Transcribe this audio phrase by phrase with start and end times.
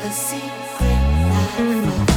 [0.03, 2.08] the secret life of.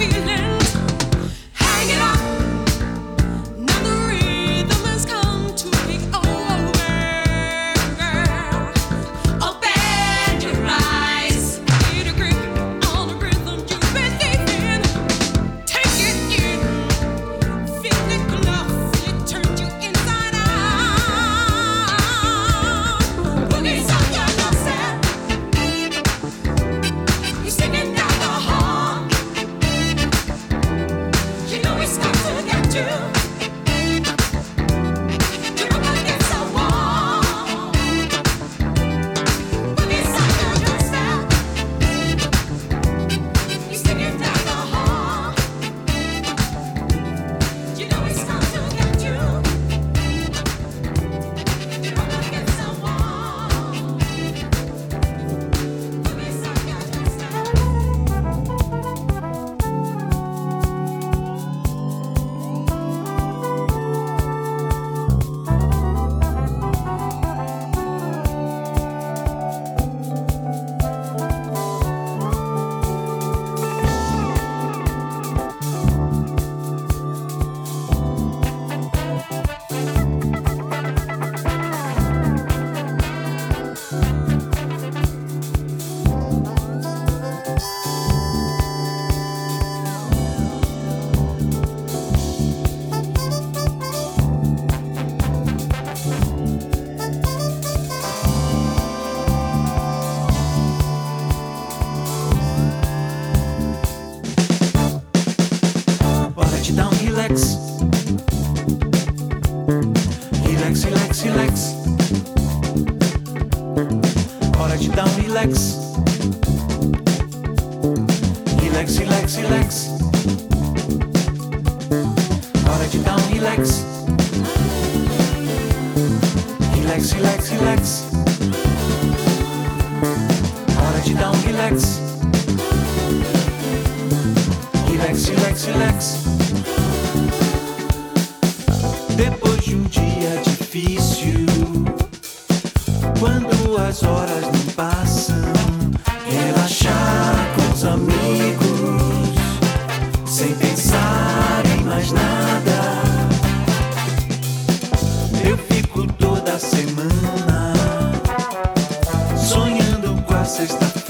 [0.00, 0.49] feeling.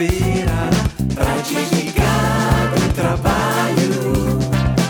[0.00, 0.70] feira
[1.14, 4.38] pra desligar do trabalho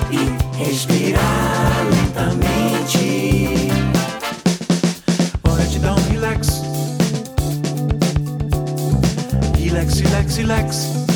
[0.09, 3.49] e respirar lentamente.
[5.43, 6.63] Hora de dar um relax.
[9.59, 11.10] Relax, relax, relax.